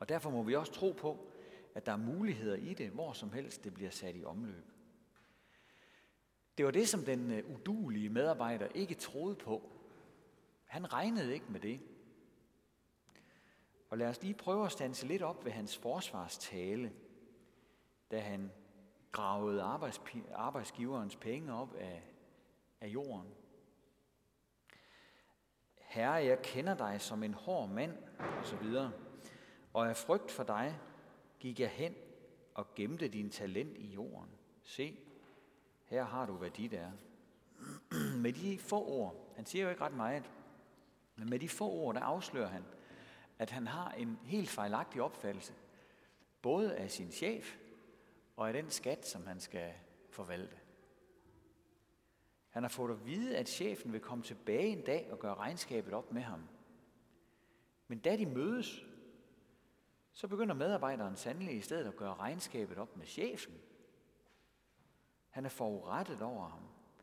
Og 0.00 0.08
derfor 0.08 0.30
må 0.30 0.42
vi 0.42 0.54
også 0.54 0.72
tro 0.72 0.92
på, 0.92 1.32
at 1.74 1.86
der 1.86 1.92
er 1.92 1.96
muligheder 1.96 2.56
i 2.56 2.74
det, 2.74 2.90
hvor 2.90 3.12
som 3.12 3.32
helst 3.32 3.64
det 3.64 3.74
bliver 3.74 3.90
sat 3.90 4.16
i 4.16 4.24
omløb. 4.24 4.64
Det 6.58 6.64
var 6.64 6.70
det, 6.70 6.88
som 6.88 7.04
den 7.04 7.30
øh, 7.30 7.36
uduelige 7.36 7.60
udulige 7.60 8.08
medarbejder 8.08 8.66
ikke 8.74 8.94
troede 8.94 9.34
på. 9.34 9.70
Han 10.64 10.92
regnede 10.92 11.34
ikke 11.34 11.46
med 11.52 11.60
det. 11.60 11.80
Og 13.90 13.98
lad 13.98 14.08
os 14.08 14.22
lige 14.22 14.34
prøve 14.34 14.66
at 14.66 14.72
stanse 14.72 15.06
lidt 15.06 15.22
op 15.22 15.44
ved 15.44 15.52
hans 15.52 15.78
forsvarstale, 15.78 16.92
da 18.10 18.20
han 18.20 18.52
gravede 19.12 19.62
arbejdsgiverens 20.34 21.16
penge 21.16 21.54
op 21.54 21.74
af, 21.74 22.02
af 22.80 22.86
jorden. 22.86 23.34
Herre, 25.76 26.12
jeg 26.12 26.42
kender 26.42 26.74
dig 26.74 27.00
som 27.00 27.22
en 27.22 27.34
hård 27.34 27.68
mand, 27.68 27.96
og 28.18 28.46
så 28.46 28.56
videre. 28.56 28.92
Og 29.72 29.88
af 29.88 29.96
frygt 29.96 30.30
for 30.30 30.42
dig 30.42 30.78
gik 31.38 31.60
jeg 31.60 31.70
hen 31.70 31.94
og 32.54 32.74
gemte 32.74 33.08
din 33.08 33.30
talent 33.30 33.78
i 33.78 33.86
jorden. 33.86 34.30
Se, 34.62 34.98
her 35.84 36.04
har 36.04 36.26
du, 36.26 36.32
hvad 36.32 36.50
dit 36.50 36.74
er. 36.74 36.90
Med 38.22 38.32
de 38.32 38.58
få 38.58 38.84
ord, 38.84 39.32
han 39.36 39.46
siger 39.46 39.64
jo 39.64 39.70
ikke 39.70 39.84
ret 39.84 39.96
meget, 39.96 40.30
men 41.16 41.30
med 41.30 41.38
de 41.38 41.48
få 41.48 41.70
ord, 41.70 41.94
der 41.94 42.00
afslører 42.00 42.48
han, 42.48 42.64
at 43.40 43.50
han 43.50 43.66
har 43.66 43.90
en 43.90 44.18
helt 44.24 44.50
fejlagtig 44.50 45.02
opfattelse, 45.02 45.54
både 46.42 46.76
af 46.76 46.90
sin 46.90 47.10
chef 47.12 47.56
og 48.36 48.48
af 48.48 48.52
den 48.52 48.70
skat, 48.70 49.06
som 49.06 49.26
han 49.26 49.40
skal 49.40 49.72
forvalte. 50.10 50.56
Han 52.48 52.62
har 52.62 52.68
fået 52.68 52.90
at 52.90 53.06
vide, 53.06 53.36
at 53.36 53.48
chefen 53.48 53.92
vil 53.92 54.00
komme 54.00 54.24
tilbage 54.24 54.68
en 54.68 54.84
dag 54.84 55.08
og 55.12 55.18
gøre 55.18 55.34
regnskabet 55.34 55.92
op 55.92 56.12
med 56.12 56.22
ham. 56.22 56.48
Men 57.88 57.98
da 57.98 58.16
de 58.16 58.26
mødes, 58.26 58.84
så 60.12 60.28
begynder 60.28 60.54
medarbejderen 60.54 61.16
sandelig 61.16 61.56
i 61.56 61.60
stedet 61.60 61.86
at 61.86 61.96
gøre 61.96 62.14
regnskabet 62.14 62.78
op 62.78 62.96
med 62.96 63.06
chefen. 63.06 63.54
Han 65.30 65.44
er 65.44 65.48
forurettet 65.48 66.22
over 66.22 66.48
ham. 66.48 66.62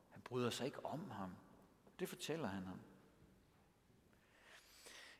Han 0.09 0.21
bryder 0.21 0.49
sig 0.49 0.65
ikke 0.65 0.85
om 0.85 1.09
ham. 1.09 1.35
Det 1.99 2.09
fortæller 2.09 2.47
han 2.47 2.63
ham. 2.63 2.79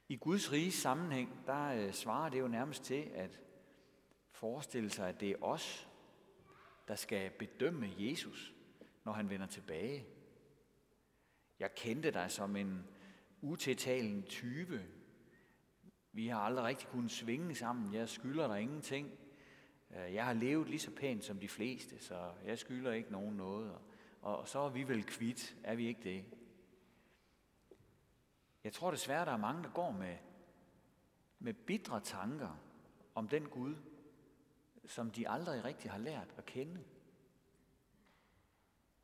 I 0.10 0.16
Guds 0.16 0.52
rige 0.52 0.72
sammenhæng, 0.72 1.44
der 1.46 1.68
øh, 1.68 1.94
svarer 1.94 2.30
det 2.30 2.40
jo 2.40 2.48
nærmest 2.48 2.84
til 2.84 3.12
at 3.14 3.40
forestille 4.32 4.90
sig, 4.90 5.10
at 5.10 5.20
det 5.20 5.30
er 5.30 5.44
os, 5.44 5.90
der 6.88 6.96
skal 6.96 7.32
bedømme 7.40 7.90
Jesus, 8.00 8.54
når 9.04 9.12
han 9.12 9.30
vender 9.30 9.48
tilbage. 9.48 10.06
Jeg 11.60 11.76
kendte 11.76 12.12
dig 12.12 12.32
som 12.32 12.56
en 12.56 12.88
utiltalende 13.42 14.22
type. 14.22 14.86
Vi 16.12 16.28
har 16.28 16.40
aldrig 16.40 16.66
rigtig 16.66 16.88
kunnet 16.88 17.12
svinge 17.12 17.56
sammen. 17.56 17.94
Jeg 17.94 18.10
skylder 18.10 18.48
dig 18.48 18.62
ingenting. 18.62 19.12
Øh, 19.96 20.14
jeg 20.14 20.26
har 20.26 20.34
levet 20.34 20.70
lige 20.70 20.80
så 20.80 20.92
pænt 20.92 21.24
som 21.24 21.40
de 21.40 21.50
fleste, 21.50 22.00
så 22.00 22.32
jeg 22.46 22.60
skylder 22.60 22.92
ikke 22.92 23.12
nogen 23.12 23.38
noget. 23.38 23.78
Og 24.22 24.48
så 24.48 24.60
er 24.60 24.70
vi 24.70 24.88
vel 24.88 25.04
kvitt, 25.04 25.58
er 25.64 25.76
vi 25.76 25.88
ikke 25.88 26.04
det? 26.04 26.26
Jeg 28.67 28.74
tror 28.74 28.91
desværre, 28.91 29.25
der 29.25 29.31
er 29.31 29.38
mange, 29.38 29.63
der 29.63 29.69
går 29.69 29.91
med, 29.91 30.17
med 31.39 31.53
bitre 31.53 32.00
tanker 32.00 32.59
om 33.15 33.27
den 33.27 33.50
Gud, 33.50 33.75
som 34.86 35.12
de 35.12 35.29
aldrig 35.29 35.63
rigtig 35.63 35.91
har 35.91 35.97
lært 35.97 36.33
at 36.38 36.45
kende. 36.45 36.83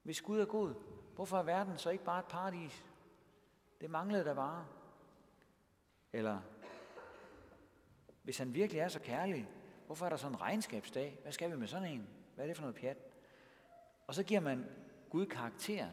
Hvis 0.01 0.21
Gud 0.21 0.39
er 0.39 0.45
god, 0.45 0.73
hvorfor 1.15 1.37
er 1.37 1.43
verden 1.43 1.77
så 1.77 1.89
ikke 1.89 2.03
bare 2.03 2.19
et 2.19 2.25
paradis? 2.25 2.85
Det 3.81 3.89
manglede 3.89 4.25
der 4.25 4.33
bare. 4.33 4.67
Eller, 6.13 6.41
hvis 8.23 8.37
han 8.37 8.53
virkelig 8.53 8.79
er 8.79 8.87
så 8.87 8.99
kærlig, 8.99 9.49
hvorfor 9.85 10.05
er 10.05 10.09
der 10.09 10.17
sådan 10.17 10.35
en 10.35 10.41
regnskabsdag? 10.41 11.19
Hvad 11.21 11.31
skal 11.31 11.51
vi 11.51 11.57
med 11.57 11.67
sådan 11.67 11.91
en? 11.91 12.09
Hvad 12.35 12.45
er 12.45 12.47
det 12.47 12.57
for 12.57 12.63
noget 12.63 12.75
pjat? 12.75 12.97
Og 14.07 14.15
så 14.15 14.23
giver 14.23 14.39
man 14.39 14.65
Gud 15.09 15.25
karakter. 15.25 15.89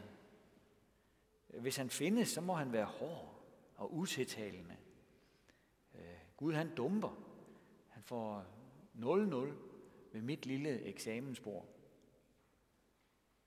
Hvis 1.47 1.77
han 1.77 1.89
findes, 1.89 2.27
så 2.27 2.41
må 2.41 2.53
han 2.53 2.73
være 2.73 2.85
hård 2.85 3.30
og 3.81 3.93
utiltalende. 3.93 4.77
Øh, 5.95 6.17
Gud 6.37 6.53
han 6.53 6.75
dumper. 6.75 7.23
Han 7.87 8.03
får 8.03 8.45
0-0 8.95 9.01
ved 10.11 10.21
mit 10.21 10.45
lille 10.45 10.81
eksamensbord. 10.81 11.65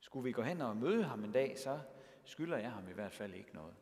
Skulle 0.01 0.25
vi 0.25 0.33
gå 0.33 0.43
hen 0.43 0.61
og 0.61 0.77
møde 0.77 1.05
ham 1.05 1.25
en 1.25 1.33
dag, 1.33 1.59
så 1.59 1.81
skylder 2.25 2.57
jeg 2.57 2.73
ham 2.73 2.89
i 2.89 2.93
hvert 2.93 3.13
fald 3.13 3.35
ikke 3.35 3.55
noget. 3.55 3.75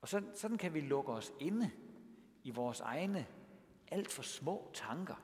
Og 0.00 0.08
sådan, 0.08 0.34
sådan 0.34 0.58
kan 0.58 0.74
vi 0.74 0.80
lukke 0.80 1.12
os 1.12 1.32
inde 1.40 1.70
i 2.42 2.50
vores 2.50 2.80
egne 2.80 3.26
alt 3.88 4.10
for 4.10 4.22
små 4.22 4.70
tanker 4.74 5.22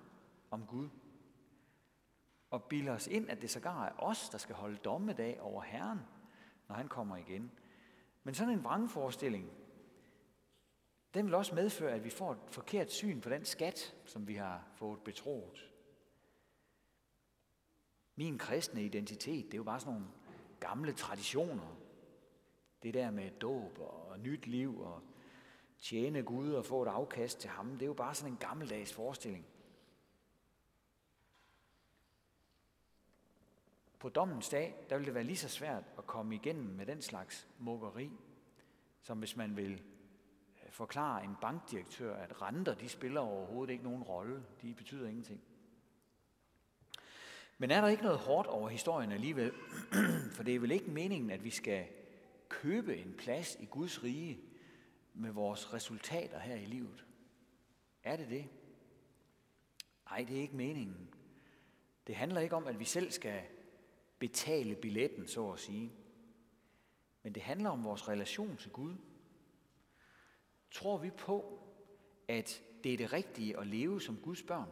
om 0.51 0.67
Gud. 0.67 0.89
Og 2.51 2.65
bilde 2.65 2.91
os 2.91 3.07
ind, 3.07 3.31
at 3.31 3.43
det 3.43 3.51
sågar 3.51 3.87
er 3.87 3.93
os, 3.99 4.29
der 4.29 4.39
skal 4.39 4.55
holde 4.55 4.77
dommedag 4.77 5.41
over 5.41 5.63
Herren, 5.63 6.01
når 6.69 6.75
han 6.75 6.89
kommer 6.89 7.17
igen. 7.17 7.53
Men 8.23 8.35
sådan 8.35 8.53
en 8.53 8.65
vrangforestilling, 8.65 9.62
den 11.15 11.27
vil 11.27 11.35
også 11.35 11.55
medføre, 11.55 11.95
at 11.95 12.05
vi 12.05 12.11
får 12.11 12.33
et 12.33 12.39
forkert 12.51 12.93
syn 12.93 13.21
på 13.21 13.29
den 13.29 13.45
skat, 13.45 13.95
som 14.05 14.29
vi 14.29 14.35
har 14.35 14.67
fået 14.75 15.01
betroet. 15.01 15.73
Min 18.17 18.39
kristne 18.39 18.85
identitet, 18.85 19.45
det 19.45 19.55
er 19.55 19.59
jo 19.59 19.63
bare 19.63 19.81
sådan 19.81 19.93
nogle 19.93 20.09
gamle 20.61 20.93
traditioner. 20.93 21.77
Det 22.83 22.95
der 22.95 23.11
med 23.11 23.31
dåb 23.31 23.79
og 23.79 24.21
nyt 24.21 24.47
liv 24.47 24.81
og 24.81 25.03
tjene 25.79 26.23
Gud 26.23 26.53
og 26.53 26.65
få 26.65 26.83
et 26.83 26.89
afkast 26.89 27.41
til 27.41 27.51
ham, 27.51 27.71
det 27.71 27.83
er 27.83 27.87
jo 27.87 27.95
bare 27.95 28.15
sådan 28.15 28.33
en 28.33 28.39
gammeldags 28.39 28.93
forestilling. 28.93 29.47
På 33.99 34.09
dommens 34.09 34.49
dag, 34.49 34.87
der 34.91 34.97
vil 34.97 35.07
det 35.07 35.15
være 35.15 35.25
lige 35.25 35.37
så 35.37 35.49
svært 35.49 35.85
at 35.99 36.07
komme 36.07 36.35
igennem 36.35 36.75
med 36.75 36.87
den 36.87 37.03
slags 37.03 37.49
mukkeri, 37.59 38.11
som 39.01 39.19
hvis 39.19 39.37
man 39.37 39.57
vil 39.57 39.83
forklare 40.73 41.25
en 41.25 41.37
bankdirektør, 41.41 42.17
at 42.17 42.43
renter, 42.43 42.75
de 42.75 42.89
spiller 42.89 43.21
overhovedet 43.21 43.73
ikke 43.73 43.85
nogen 43.85 44.03
rolle. 44.03 44.43
De 44.63 44.75
betyder 44.75 45.09
ingenting. 45.09 45.41
Men 47.59 47.71
er 47.71 47.81
der 47.81 47.89
ikke 47.89 48.03
noget 48.03 48.19
hårdt 48.19 48.49
over 48.49 48.69
historien 48.69 49.13
alligevel? 49.13 49.53
For 50.35 50.43
det 50.43 50.55
er 50.55 50.59
vel 50.59 50.71
ikke 50.71 50.91
meningen, 50.91 51.31
at 51.31 51.45
vi 51.45 51.51
skal 51.51 51.87
købe 52.49 52.97
en 52.97 53.15
plads 53.19 53.57
i 53.61 53.65
Guds 53.65 54.03
rige 54.03 54.41
med 55.15 55.31
vores 55.31 55.75
resultater 55.75 56.39
her 56.39 56.55
i 56.55 56.65
livet. 56.65 57.07
Er 58.03 58.17
det 58.17 58.29
det? 58.29 58.49
Nej, 60.11 60.25
det 60.29 60.37
er 60.37 60.41
ikke 60.41 60.57
meningen. 60.57 61.09
Det 62.07 62.15
handler 62.15 62.41
ikke 62.41 62.57
om, 62.57 62.67
at 62.67 62.79
vi 62.79 62.85
selv 62.85 63.11
skal 63.11 63.41
betale 64.19 64.75
billetten, 64.75 65.29
så 65.29 65.51
at 65.51 65.61
sige. 65.61 65.93
Men 67.23 67.35
det 67.35 67.43
handler 67.43 67.71
om 67.71 67.85
vores 67.85 68.09
relation 68.09 68.57
til 68.57 68.71
Gud. 68.71 68.95
Tror 70.73 70.99
vi 70.99 71.11
på, 71.11 71.59
at 72.29 72.63
det 72.85 72.93
er 72.93 72.97
det 72.97 73.13
rigtige 73.13 73.59
at 73.59 73.67
leve 73.67 74.01
som 74.01 74.17
Guds 74.17 74.43
børn, 74.43 74.69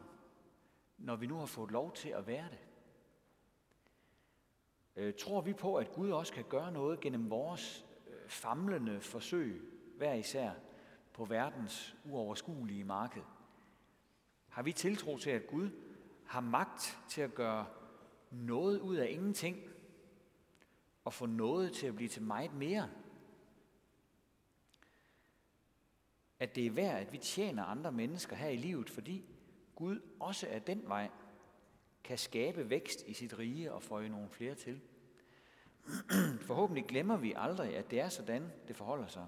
når 0.98 1.16
vi 1.16 1.26
nu 1.26 1.36
har 1.36 1.46
fået 1.46 1.70
lov 1.70 1.92
til 1.92 2.08
at 2.08 2.26
være 2.26 2.48
det? 2.50 2.58
Øh, 4.96 5.14
tror 5.14 5.40
vi 5.40 5.52
på, 5.52 5.76
at 5.76 5.92
Gud 5.92 6.10
også 6.10 6.32
kan 6.32 6.44
gøre 6.48 6.72
noget 6.72 7.00
gennem 7.00 7.30
vores 7.30 7.86
øh, 8.06 8.28
famlende 8.28 9.00
forsøg, 9.00 9.62
hver 9.96 10.14
især, 10.14 10.50
på 11.12 11.24
verdens 11.24 11.96
uoverskuelige 12.04 12.84
marked? 12.84 13.22
Har 14.48 14.62
vi 14.62 14.72
tiltro 14.72 15.18
til, 15.18 15.30
at 15.30 15.46
Gud 15.46 15.70
har 16.26 16.40
magt 16.40 16.98
til 17.08 17.20
at 17.20 17.34
gøre 17.34 17.66
noget 18.30 18.80
ud 18.80 18.96
af 18.96 19.10
ingenting, 19.10 19.56
og 21.04 21.12
få 21.12 21.26
noget 21.26 21.72
til 21.72 21.86
at 21.86 21.96
blive 21.96 22.08
til 22.08 22.22
meget 22.22 22.54
mere? 22.54 22.88
At 26.40 26.56
det 26.56 26.66
er 26.66 26.70
værd, 26.70 27.00
at 27.00 27.12
vi 27.12 27.18
tjener 27.18 27.64
andre 27.64 27.92
mennesker 27.92 28.36
her 28.36 28.48
i 28.48 28.56
livet, 28.56 28.90
fordi 28.90 29.24
Gud 29.74 30.00
også 30.20 30.46
er 30.50 30.58
den 30.58 30.82
vej, 30.86 31.10
kan 32.04 32.18
skabe 32.18 32.70
vækst 32.70 33.04
i 33.06 33.14
sit 33.14 33.38
rige 33.38 33.72
og 33.72 33.82
føje 33.82 34.08
nogle 34.08 34.28
flere 34.30 34.54
til. 34.54 34.80
Forhåbentlig 36.48 36.84
glemmer 36.84 37.16
vi 37.16 37.34
aldrig, 37.36 37.76
at 37.76 37.90
det 37.90 38.00
er 38.00 38.08
sådan, 38.08 38.52
det 38.68 38.76
forholder 38.76 39.06
sig. 39.06 39.26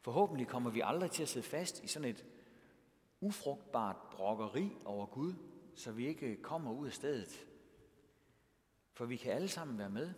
Forhåbentlig 0.00 0.48
kommer 0.48 0.70
vi 0.70 0.80
aldrig 0.84 1.10
til 1.10 1.22
at 1.22 1.28
sidde 1.28 1.46
fast 1.46 1.84
i 1.84 1.86
sådan 1.86 2.08
et 2.08 2.24
ufrugtbart 3.20 3.96
brokkeri 4.10 4.72
over 4.84 5.06
Gud, 5.06 5.34
så 5.74 5.92
vi 5.92 6.06
ikke 6.06 6.36
kommer 6.42 6.72
ud 6.72 6.86
af 6.86 6.92
stedet. 6.92 7.46
For 8.92 9.04
vi 9.04 9.16
kan 9.16 9.32
alle 9.32 9.48
sammen 9.48 9.78
være 9.78 9.90
med. 9.90 10.12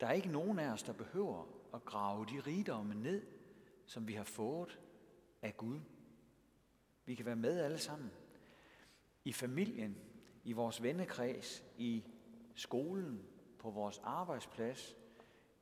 Der 0.00 0.06
er 0.06 0.12
ikke 0.12 0.28
nogen 0.28 0.58
af 0.58 0.72
os, 0.72 0.82
der 0.82 0.92
behøver 0.92 1.46
at 1.74 1.84
grave 1.84 2.26
de 2.26 2.40
rigdomme 2.40 2.94
ned, 2.94 3.26
som 3.92 4.08
vi 4.08 4.14
har 4.14 4.24
fået 4.24 4.80
af 5.42 5.56
Gud. 5.56 5.80
Vi 7.04 7.14
kan 7.14 7.26
være 7.26 7.36
med 7.36 7.60
alle 7.60 7.78
sammen. 7.78 8.10
I 9.24 9.32
familien, 9.32 9.96
i 10.44 10.52
vores 10.52 10.82
vennekreds, 10.82 11.64
i 11.76 12.04
skolen, 12.54 13.26
på 13.58 13.70
vores 13.70 13.98
arbejdsplads, 13.98 14.96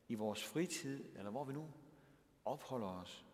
i 0.08 0.14
vores 0.14 0.44
fritid, 0.44 1.04
eller 1.16 1.30
hvor 1.30 1.44
vi 1.44 1.52
nu 1.52 1.68
opholder 2.44 2.86
os, 2.86 3.26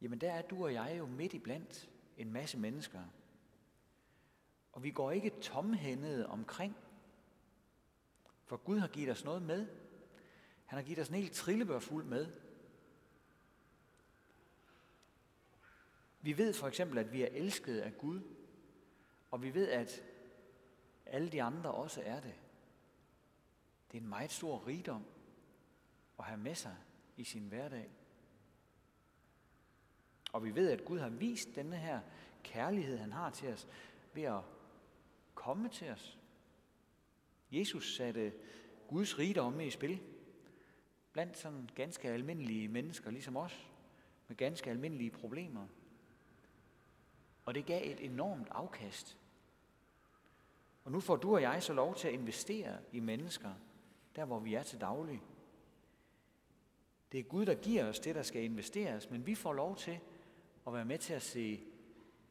jamen 0.00 0.20
der 0.20 0.32
er 0.32 0.42
du 0.42 0.64
og 0.64 0.72
jeg 0.72 0.94
jo 0.98 1.06
midt 1.06 1.34
i 1.34 1.38
blandt 1.38 1.90
en 2.16 2.32
masse 2.32 2.58
mennesker. 2.58 3.02
Og 4.72 4.82
vi 4.82 4.90
går 4.90 5.10
ikke 5.10 5.30
tomhændede 5.40 6.26
omkring, 6.26 6.76
for 8.44 8.56
Gud 8.56 8.78
har 8.78 8.88
givet 8.88 9.10
os 9.10 9.24
noget 9.24 9.42
med. 9.42 9.66
Han 10.64 10.78
har 10.78 10.82
givet 10.82 10.98
os 10.98 11.08
en 11.08 11.14
hel 11.14 11.30
trillebør 11.30 11.78
fuld 11.78 12.04
med. 12.04 12.51
Vi 16.22 16.38
ved 16.38 16.52
for 16.52 16.68
eksempel, 16.68 16.98
at 16.98 17.12
vi 17.12 17.22
er 17.22 17.28
elsket 17.32 17.78
af 17.78 17.98
Gud, 17.98 18.20
og 19.30 19.42
vi 19.42 19.54
ved, 19.54 19.68
at 19.68 20.04
alle 21.06 21.28
de 21.28 21.42
andre 21.42 21.70
også 21.70 22.02
er 22.04 22.20
det. 22.20 22.34
Det 23.92 23.98
er 23.98 24.02
en 24.02 24.08
meget 24.08 24.30
stor 24.30 24.66
rigdom 24.66 25.04
at 26.18 26.24
have 26.24 26.40
med 26.40 26.54
sig 26.54 26.76
i 27.16 27.24
sin 27.24 27.48
hverdag. 27.48 27.90
Og 30.32 30.44
vi 30.44 30.54
ved, 30.54 30.70
at 30.70 30.84
Gud 30.84 30.98
har 30.98 31.08
vist 31.08 31.48
denne 31.54 31.76
her 31.76 32.00
kærlighed, 32.42 32.98
han 32.98 33.12
har 33.12 33.30
til 33.30 33.52
os, 33.52 33.68
ved 34.14 34.22
at 34.22 34.42
komme 35.34 35.68
til 35.68 35.90
os. 35.90 36.18
Jesus 37.52 37.96
satte 37.96 38.32
Guds 38.88 39.18
rigdomme 39.18 39.66
i 39.66 39.70
spil 39.70 40.00
blandt 41.12 41.38
sådan 41.38 41.68
ganske 41.74 42.08
almindelige 42.10 42.68
mennesker, 42.68 43.10
ligesom 43.10 43.36
os, 43.36 43.70
med 44.28 44.36
ganske 44.36 44.70
almindelige 44.70 45.10
problemer. 45.10 45.66
Og 47.44 47.54
det 47.54 47.66
gav 47.66 47.90
et 47.90 48.04
enormt 48.04 48.48
afkast. 48.50 49.18
Og 50.84 50.92
nu 50.92 51.00
får 51.00 51.16
du 51.16 51.34
og 51.34 51.42
jeg 51.42 51.62
så 51.62 51.72
lov 51.72 51.94
til 51.94 52.08
at 52.08 52.14
investere 52.14 52.78
i 52.92 53.00
mennesker, 53.00 53.50
der 54.16 54.24
hvor 54.24 54.38
vi 54.38 54.54
er 54.54 54.62
til 54.62 54.80
daglig. 54.80 55.22
Det 57.12 57.20
er 57.20 57.24
Gud, 57.24 57.46
der 57.46 57.54
giver 57.54 57.88
os 57.88 58.00
det, 58.00 58.14
der 58.14 58.22
skal 58.22 58.44
investeres, 58.44 59.10
men 59.10 59.26
vi 59.26 59.34
får 59.34 59.52
lov 59.52 59.76
til 59.76 59.98
at 60.66 60.72
være 60.72 60.84
med 60.84 60.98
til 60.98 61.12
at 61.14 61.22
se 61.22 61.60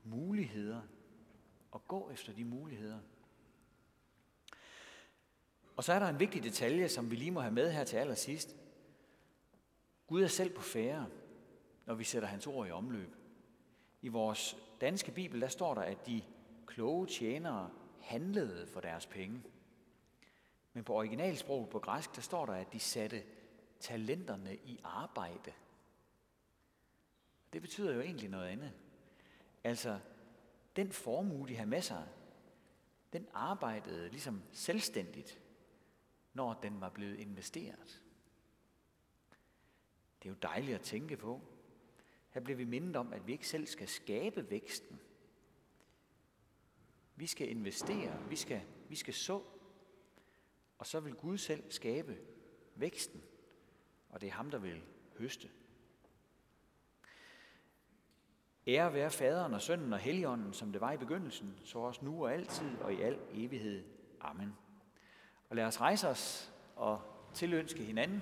muligheder 0.04 0.82
og 1.72 1.88
gå 1.88 2.10
efter 2.12 2.34
de 2.34 2.44
muligheder. 2.44 3.00
Og 5.76 5.84
så 5.84 5.94
er 5.94 6.00
der 6.00 6.08
en 6.08 6.20
vigtig 6.20 6.44
detalje, 6.44 6.90
som 6.90 7.12
vi 7.12 7.16
lige 7.16 7.32
må 7.32 7.40
have 7.40 7.54
med 7.54 7.72
her 7.72 7.84
til 7.84 7.98
allersidst. 7.98 8.56
Gud 10.08 10.24
er 10.24 10.28
selv 10.28 10.56
på 10.56 10.62
færre, 10.62 11.10
når 11.86 11.94
vi 11.96 12.04
sætter 12.04 12.28
hans 12.28 12.48
ord 12.48 12.68
i 12.68 12.72
omløb. 12.72 13.16
I 14.02 14.08
vores 14.08 14.58
danske 14.82 15.12
bibel, 15.12 15.42
der 15.42 15.48
står 15.48 15.74
der, 15.74 15.82
at 15.82 16.06
de 16.06 16.24
kloge 16.68 17.08
tjenere 17.08 17.70
handlede 18.00 18.68
for 18.68 18.80
deres 18.80 19.06
penge. 19.06 19.44
Men 20.74 20.84
på 20.84 20.94
originalsproget 20.94 21.70
på 21.70 21.80
græsk, 21.80 22.16
der 22.16 22.22
står 22.22 22.46
der, 22.46 22.54
at 22.54 22.74
de 22.74 22.80
satte 22.80 23.24
talenterne 23.80 24.56
i 24.56 24.80
arbejde. 24.84 25.54
Det 27.54 27.62
betyder 27.62 27.94
jo 27.94 28.02
egentlig 28.02 28.30
noget 28.30 28.48
andet. 28.48 28.72
Altså, 29.64 30.00
den 30.76 30.92
formue, 30.92 31.48
de 31.48 31.56
har 31.56 31.66
med 31.66 31.82
sig, 31.82 32.08
den 33.14 33.28
arbejdede 33.34 34.10
ligesom 34.10 34.44
selvstændigt, 34.52 35.42
når 36.34 36.54
den 36.54 36.82
var 36.82 36.90
blevet 36.90 37.20
investeret. 37.20 38.04
Det 40.24 40.30
er 40.30 40.34
jo 40.34 40.38
dejligt 40.42 40.76
at 40.76 40.82
tænke 40.82 41.18
på. 41.18 41.42
Her 42.32 42.42
bliver 42.42 42.58
vi 42.58 42.66
mindet 42.66 42.96
om, 42.96 43.14
at 43.14 43.28
vi 43.28 43.32
ikke 43.32 43.48
selv 43.48 43.66
skal 43.66 43.88
skabe 43.88 44.50
væksten. 44.50 45.00
Vi 47.16 47.28
skal 47.28 47.50
investere, 47.50 48.30
vi 48.30 48.36
skal, 48.36 48.62
vi 48.90 48.96
skal 48.96 49.14
så, 49.14 49.42
og 50.78 50.88
så 50.88 51.00
vil 51.00 51.14
Gud 51.14 51.38
selv 51.38 51.72
skabe 51.72 52.18
væksten, 52.76 53.24
og 54.10 54.22
det 54.22 54.28
er 54.28 54.34
ham, 54.34 54.52
der 54.52 54.58
vil 54.58 54.82
høste. 55.18 55.50
Ære 58.68 58.94
være 58.94 59.12
faderen 59.12 59.54
og 59.54 59.62
sønnen 59.62 59.94
og 59.94 60.00
helligånden, 60.00 60.54
som 60.54 60.72
det 60.72 60.82
var 60.82 60.92
i 60.92 60.98
begyndelsen, 60.98 61.58
så 61.64 61.80
også 61.80 62.06
nu 62.06 62.24
og 62.24 62.34
altid 62.34 62.78
og 62.78 62.94
i 62.94 63.02
al 63.02 63.20
evighed. 63.32 63.84
Amen. 64.20 64.54
Og 65.50 65.56
lad 65.56 65.66
os 65.66 65.82
rejse 65.82 66.08
os 66.08 66.54
og 66.76 67.02
tilønske 67.34 67.84
hinanden. 67.84 68.22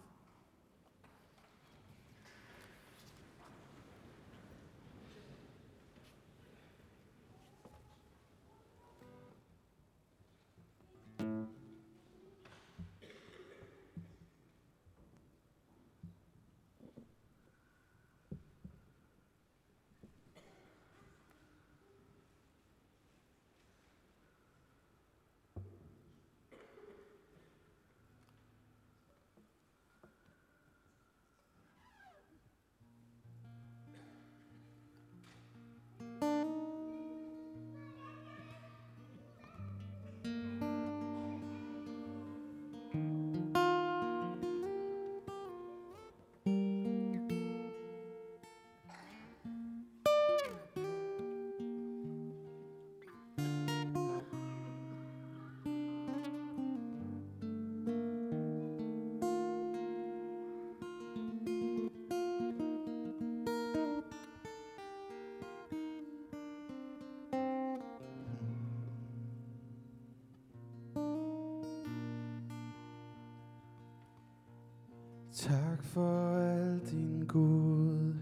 Tak 75.33 75.83
for 75.83 76.37
al 76.37 76.79
din 76.91 77.25
godhed. 77.27 78.15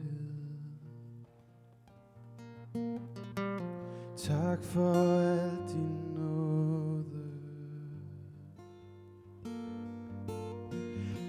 Tak 4.18 4.64
for 4.64 4.94
al 4.94 5.58
din 5.68 6.14
nåde. 6.16 7.32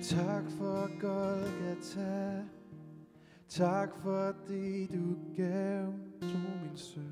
Tak 0.02 0.50
for 0.50 1.00
Golgata. 1.00 2.44
Tak 3.48 3.96
fordi 4.02 4.86
du 4.86 5.16
gav, 5.36 5.92
tog 6.20 6.40
min 6.62 6.76
søn. 6.76 7.09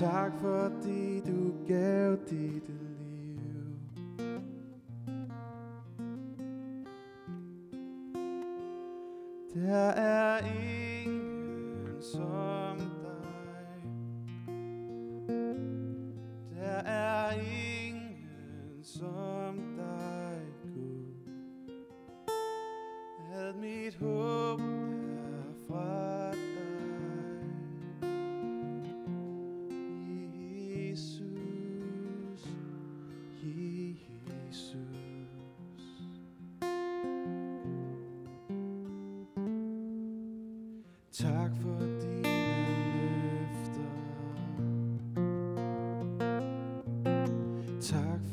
Tak 0.00 0.32
fordi 0.40 1.20
du 1.20 1.52
gav 1.68 2.16
dit 2.30 2.68
liv. 2.68 3.40
Der 9.54 9.90
er 9.90 10.38
en 10.38 10.65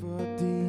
never 0.03 0.37
did. 0.37 0.62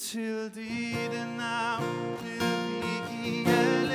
till 0.00 0.50
die 0.54 1.08
den 1.12 1.36
namn 1.36 2.16
du 2.22 2.38
gick 3.22 3.89